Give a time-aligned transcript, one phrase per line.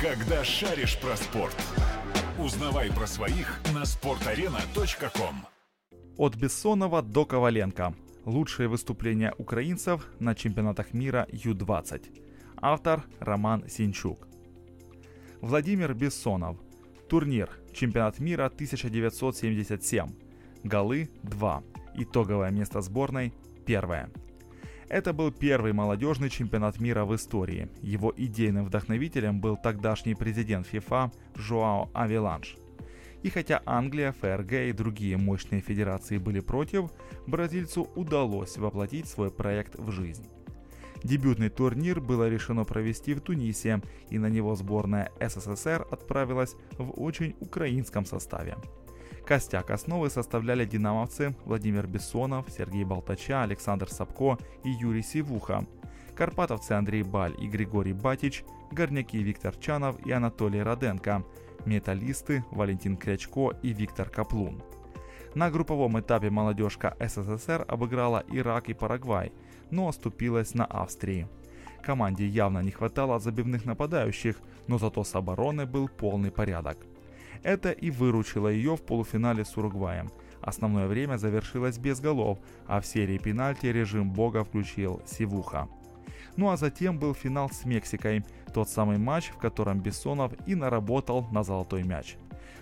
[0.00, 1.56] Когда шаришь про спорт.
[2.38, 5.36] Узнавай про своих на sportarena.com.
[6.18, 7.94] От Бессонова до Коваленко.
[8.26, 12.02] Лучшие выступления украинцев на чемпионатах мира Ю-20.
[12.56, 14.28] Автор Роман Синчук.
[15.40, 16.58] Владимир Бессонов.
[17.08, 17.48] Турнир.
[17.72, 20.08] Чемпионат мира 1977.
[20.62, 21.62] Голы 2.
[21.94, 23.32] Итоговое место сборной
[23.66, 24.25] 1.
[24.88, 27.68] Это был первый молодежный чемпионат мира в истории.
[27.82, 32.56] Его идейным вдохновителем был тогдашний президент ФИФА Жоао Авиланш.
[33.24, 36.92] И хотя Англия, ФРГ и другие мощные федерации были против,
[37.26, 40.28] бразильцу удалось воплотить свой проект в жизнь.
[41.02, 47.34] Дебютный турнир было решено провести в Тунисе, и на него сборная СССР отправилась в очень
[47.40, 48.56] украинском составе.
[49.26, 55.66] Костяк основы составляли динамовцы Владимир Бессонов, Сергей Болтача, Александр Сапко и Юрий Сивуха,
[56.14, 61.24] карпатовцы Андрей Баль и Григорий Батич, горняки Виктор Чанов и Анатолий Роденко,
[61.64, 64.62] металлисты Валентин Крячко и Виктор Каплун.
[65.34, 69.32] На групповом этапе молодежка СССР обыграла Ирак и Парагвай,
[69.72, 71.26] но оступилась на Австрии.
[71.82, 74.36] Команде явно не хватало забивных нападающих,
[74.68, 76.78] но зато с обороны был полный порядок–
[77.42, 80.10] это и выручило ее в полуфинале с Уругваем.
[80.40, 85.68] Основное время завершилось без голов, а в серии пенальти режим бога включил Сивуха.
[86.36, 91.26] Ну а затем был финал с Мексикой, тот самый матч, в котором Бессонов и наработал
[91.32, 92.16] на золотой мяч.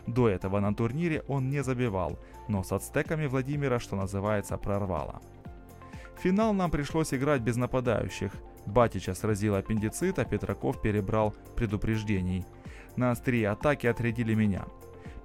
[0.06, 5.20] До этого на турнире он не забивал, но с ацтеками Владимира, что называется, прорвало.
[6.22, 8.32] Финал нам пришлось играть без нападающих.
[8.66, 12.44] Батича сразил аппендицит, а Петраков перебрал предупреждений–
[12.96, 14.64] на острие атаки отрядили меня.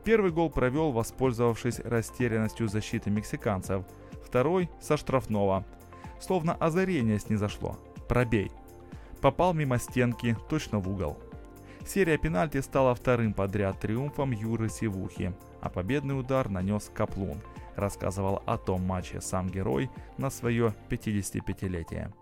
[0.03, 3.84] Первый гол провел, воспользовавшись растерянностью защиты мексиканцев.
[4.25, 5.66] Второй– со штрафного.
[6.20, 7.78] Словно озарение снизошло.
[8.08, 8.52] Пробей.
[9.22, 11.17] Попал мимо стенки, точно в угол.
[11.86, 17.42] Серия пенальти стала вторым подряд триумфом Юры Сивухи, а победный удар нанес Каплун,
[17.75, 22.13] рассказывал о том матче сам герой на свое 55-летие.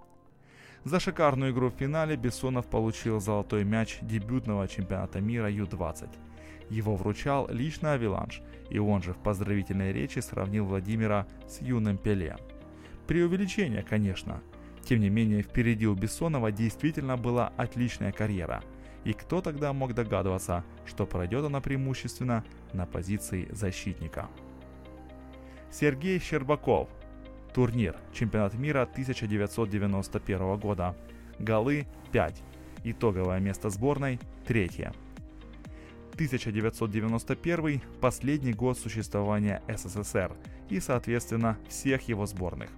[0.83, 6.09] За шикарную игру в финале Бессонов получил золотой мяч дебютного чемпионата мира Ю-20.
[6.69, 12.37] Его вручал лично Авиланш, и он же в поздравительной речи сравнил Владимира с юным Пеле.
[13.07, 14.41] Преувеличение, конечно.
[14.83, 18.63] Тем не менее, впереди у Бессонова действительно была отличная карьера.
[19.03, 24.29] И кто тогда мог догадываться, что пройдет она преимущественно на позиции защитника?
[25.71, 26.89] Сергей Щербаков,
[27.57, 27.95] Турнир.
[28.13, 30.95] Чемпионат мира 1991 года.
[31.39, 32.43] Голы 5.
[32.83, 34.89] Итоговое место сборной 3.
[36.13, 40.33] 1991– последний год существования СССР
[40.69, 42.69] и, соответственно, всех его сборных.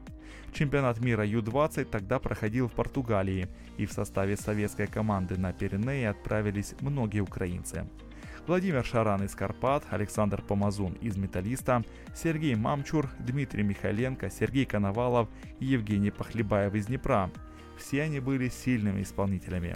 [0.53, 6.73] Чемпионат мира Ю-20 тогда проходил в Португалии, и в составе советской команды на Пиренеи отправились
[6.79, 7.85] многие украинцы–
[8.47, 11.83] Владимир Шаран из Карпат, Александр Помазун из Металлиста,
[12.15, 15.29] Сергей Мамчур, Дмитрий Михайленко, Сергей Коновалов
[15.59, 17.29] и Евгений Похлебаев из Днепра.
[17.77, 19.75] Все они были сильными исполнителями.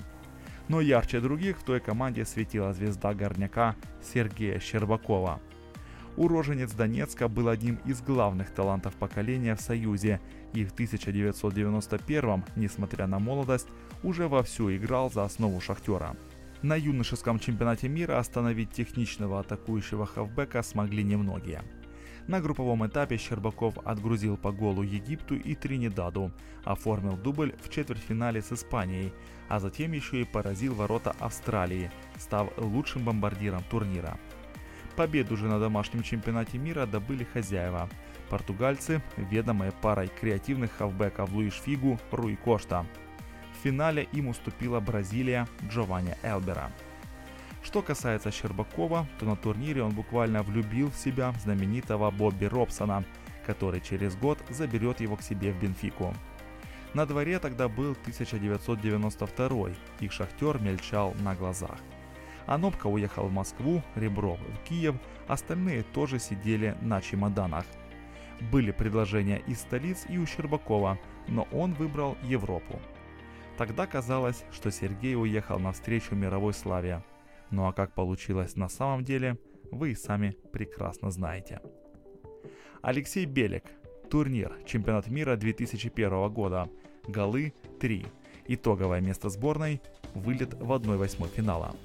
[0.68, 5.40] Но ярче других в той команде светила звезда горняка Сергея Щербакова.
[6.16, 10.22] Уроженец Донецка был одним из главных талантов поколения в Союзе
[10.54, 13.68] и в 1991 несмотря на молодость,
[14.04, 16.16] уже вовсю играл за основу «Шахтера».
[16.64, 21.62] На юношеском чемпионате мира остановить техничного атакующего хавбека смогли немногие.
[22.28, 26.32] На групповом этапе Щербаков отгрузил по голу Египту и Тринидаду,
[26.64, 29.12] оформил дубль в четвертьфинале с Испанией,
[29.50, 34.18] а затем еще и поразил ворота Австралии, став лучшим бомбардиром турнира.
[34.96, 37.90] Победу же на домашнем чемпионате мира добыли хозяева.
[38.30, 42.86] Португальцы, ведомые парой креативных хавбеков Луиш Фигу, Руи Кошта–
[43.64, 46.72] финале им уступила Бразилия Джованни Элбера.
[47.64, 53.06] Что касается Щербакова, то на турнире он буквально влюбил в себя знаменитого Бобби Робсона,
[53.46, 56.14] который через год заберет его к себе в Бенфику.
[56.94, 59.70] На дворе тогда был 1992
[60.02, 61.78] их шахтер мельчал на глазах.
[62.46, 64.96] Анопка уехал в Москву, Ребров в Киев,
[65.28, 67.66] остальные тоже сидели на чемоданах.
[68.52, 71.00] Были предложения из столиц и у Щербакова,
[71.30, 72.80] но он выбрал Европу.
[73.58, 77.04] Тогда казалось, что Сергей уехал навстречу мировой славе.
[77.52, 79.38] Ну а как получилось на самом деле,
[79.72, 81.62] вы и сами прекрасно знаете.
[82.82, 83.64] Алексей Белик.
[84.10, 84.58] Турнир.
[84.66, 86.70] Чемпионат мира 2001 года.
[87.08, 88.06] Голы 3.
[88.48, 89.82] Итоговое место сборной.
[90.16, 91.76] Вылет в 1-8 финала.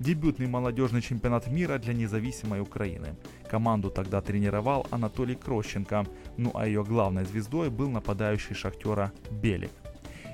[0.00, 3.16] Дебютный молодежный чемпионат мира для независимой Украины.
[3.48, 6.04] Команду тогда тренировал Анатолий Крощенко,
[6.36, 9.70] ну а ее главной звездой был нападающий шахтера Белик.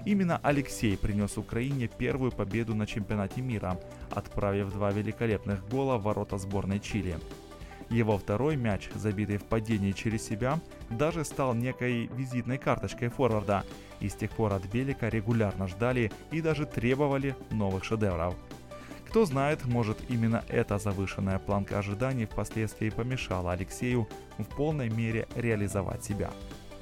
[0.04, 3.78] Именно Алексей принес Украине первую победу на чемпионате мира,
[4.10, 7.18] отправив два великолепных гола в ворота сборной Чили.
[7.90, 10.60] Его второй мяч, забитый в падении через себя,
[10.90, 13.64] даже стал некой визитной карточкой форварда,
[13.98, 18.36] и с тех пор от Белика регулярно ждали и даже требовали новых шедевров.
[19.08, 24.08] Кто знает, может именно эта завышенная планка ожиданий впоследствии помешала Алексею
[24.38, 26.30] в полной мере реализовать себя.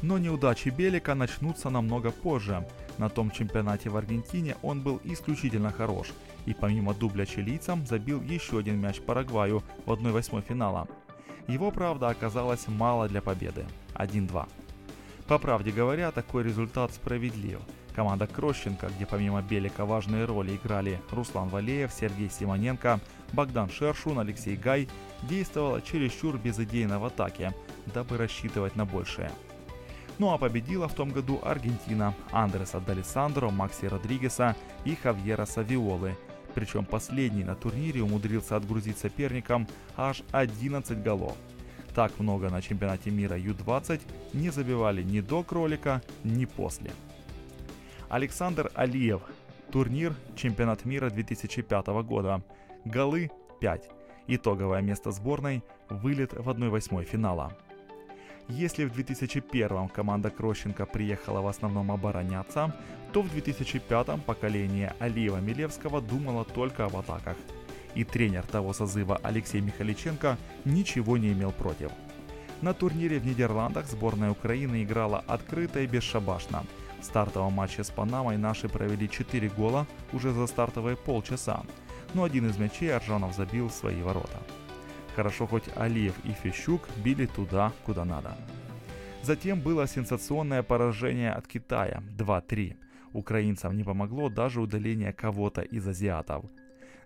[0.03, 2.67] Но неудачи Белика начнутся намного позже.
[2.99, 6.09] На том чемпионате в Аргентине он был исключительно хорош,
[6.47, 10.87] и помимо дубля чилийцам забил еще один мяч Парагваю в 1-8 финала.
[11.49, 14.47] Его, правда, оказалось мало для победы– 1-2.
[15.27, 17.61] По правде говоря, такой результат справедлив.
[17.95, 23.01] Команда Крощенко, где помимо Белика важные роли играли Руслан Валеев, Сергей Симоненко,
[23.33, 24.89] Богдан Шершун, Алексей Гай,
[25.23, 27.53] действовала чересчур безыдейно в атаке,
[27.93, 29.33] дабы рассчитывать на большее.
[30.19, 36.17] Ну а победила в том году Аргентина, Андреса Далисандро, Макси Родригеса и Хавьера Савиолы.
[36.55, 41.37] Причем последний на турнире умудрился отгрузить соперникам аж 11 голов.
[41.95, 44.01] Так много на чемпионате мира Ю-20
[44.33, 46.91] не забивали ни до кролика, ни после.
[48.09, 49.23] Александр Алиев.
[49.71, 52.43] Турнир Чемпионат мира 2005 года.
[52.85, 53.31] Голы
[53.61, 53.91] 5.
[54.29, 57.53] Итоговое место сборной– вылет в 1-8 финала.
[58.49, 62.75] Если в 2001 команда Крощенко приехала в основном обороняться,
[63.13, 67.37] то в 2005 поколение Алиева Милевского думало только об атаках.
[67.95, 71.91] И тренер того созыва Алексей Михаличенко ничего не имел против.
[72.63, 76.65] На турнире в Нидерландах сборная Украины играла открыто и бесшабашно.
[77.01, 81.63] В стартовом матче с Панамой наши провели 4 гола уже за стартовые полчаса,
[82.15, 84.39] но один из мячей Аржанов забил в свои ворота.
[85.19, 88.37] Хорошо хоть Алиев и Фищук били туда, куда надо.
[89.25, 92.77] Затем было сенсационное поражение от Китая 2-3.
[93.15, 96.45] Украинцам не помогло даже удаление кого-то из азиатов.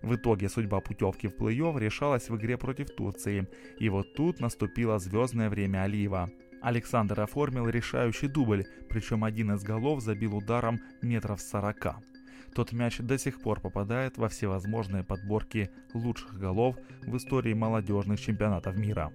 [0.03, 3.47] В итоге судьба путевки в плей-офф решалась в игре против Турции,
[3.79, 6.29] и вот тут наступило звездное время Алиева.
[6.61, 12.12] Александр оформил решающий дубль, причем один из голов забил ударом метров 40.
[12.55, 18.77] Тот мяч до сих пор попадает во всевозможные подборки лучших голов в истории молодежных чемпионатов
[18.77, 19.11] мира.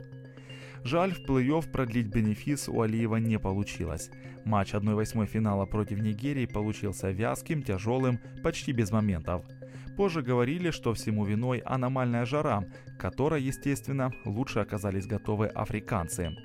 [0.84, 4.10] Жаль, в плей-офф продлить бенефис у Алиева не получилось.
[4.44, 9.44] Матч 1-8 финала против Нигерии получился вязким, тяжелым, почти без моментов.
[9.96, 12.64] Позже говорили, что всему виной аномальная жара,
[12.98, 16.36] которой, естественно, лучше оказались готовы африканцы.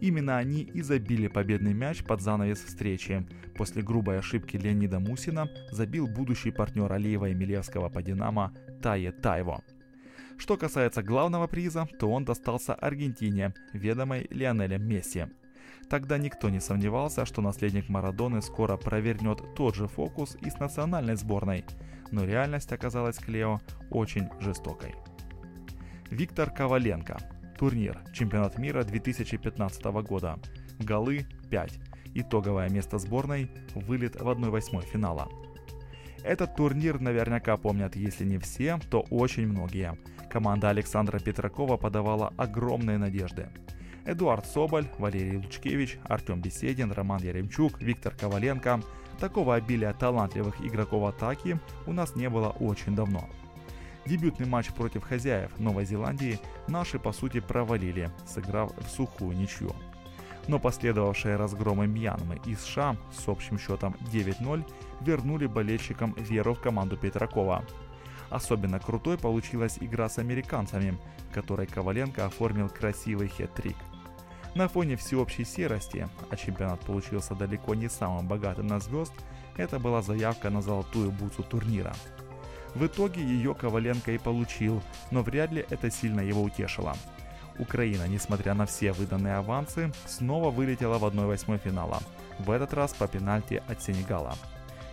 [0.00, 3.26] Именно они и забили победный мяч под занавес встречи.
[3.56, 8.52] После грубой ошибки Леонида Мусина забил будущий партнер Алиева и Милевского по «Динамо»
[8.82, 9.62] Тае Тайво.
[10.36, 15.26] Что касается главного приза, то он достался Аргентине, ведомой Лионелем Месси.
[15.88, 21.16] Тогда никто не сомневался, что наследник Марадоны скоро провернет тот же фокус и с национальной
[21.16, 21.64] сборной,
[22.10, 23.60] но реальность оказалась Клео
[23.90, 24.94] очень жестокой.
[26.10, 27.18] Виктор Коваленко,
[27.56, 27.98] Турнир.
[28.12, 30.38] Чемпионат мира 2015 года.
[30.78, 31.78] Голы 5.
[32.14, 33.50] Итоговое место сборной.
[33.74, 35.28] Вылет в 1-8 финала.
[36.22, 39.98] Этот турнир наверняка помнят, если не все, то очень многие.
[40.30, 43.48] Команда Александра Петракова подавала огромные надежды.
[44.06, 48.80] Эдуард Соболь, Валерий Лучкевич, Артем Беседин, Роман Яремчук, Виктор Коваленко.
[49.20, 53.28] Такого обилия талантливых игроков атаки у нас не было очень давно.
[54.06, 59.74] Дебютный матч против хозяев Новой Зеландии наши по сути провалили, сыграв в сухую ничью.
[60.46, 64.62] Но последовавшие разгромы Мьянмы и США с общим счетом 9-0
[65.00, 67.64] вернули болельщикам веру в команду Петракова.
[68.28, 70.98] Особенно крутой получилась игра с американцами,
[71.32, 73.76] которой Коваленко оформил красивый хет-трик.
[74.54, 79.14] На фоне всеобщей серости, а чемпионат получился далеко не самым богатым на звезд,
[79.56, 81.94] это была заявка на золотую бутсу турнира–
[82.74, 86.96] в итоге ее Коваленко и получил, но вряд ли это сильно его утешило.
[87.58, 92.00] Украина, несмотря на все выданные авансы, снова вылетела в 1-8 финала,
[92.38, 94.34] в этот раз по пенальти от Сенегала.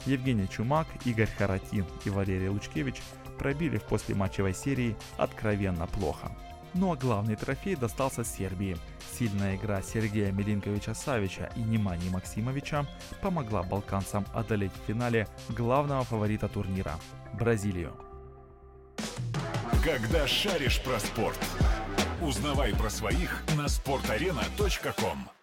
[0.05, 3.01] Евгений Чумак, Игорь Харатин и Валерий Лучкевич
[3.37, 6.31] пробили в послематчевой серии откровенно плохо.
[6.73, 8.77] Ну а главный трофей достался Сербии.
[9.17, 12.85] Сильная игра Сергея Милинковича Савича и Немани Максимовича
[13.21, 16.95] помогла балканцам одолеть в финале главного фаворита турнира–
[17.33, 17.93] Бразилию.
[19.83, 21.39] Когда шаришь про спорт,
[22.21, 25.40] узнавай про своих на sportarena.com